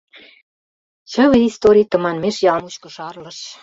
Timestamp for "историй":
1.49-1.87